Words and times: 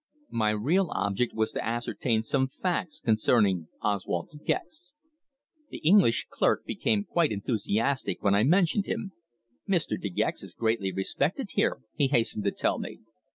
My 0.31 0.49
real 0.49 0.89
object 0.95 1.35
was 1.35 1.51
to 1.51 1.63
ascertain 1.63 2.23
some 2.23 2.47
facts 2.47 2.99
concerning 3.01 3.67
Oswald 3.83 4.29
De 4.31 4.39
Gex. 4.39 4.93
The 5.69 5.77
English 5.83 6.25
clerk 6.31 6.65
became 6.65 7.03
quite 7.03 7.31
enthusiastic 7.31 8.23
when 8.23 8.33
I 8.33 8.41
mentioned 8.43 8.87
him. 8.87 9.11
"Mr. 9.69 10.01
De 10.01 10.09
Gex 10.09 10.41
is 10.41 10.55
greatly 10.55 10.91
respected 10.91 11.51
here," 11.53 11.81
he 11.93 12.07
hastened 12.07 12.45
to 12.45 12.51
tell 12.51 12.79
me. 12.79 13.01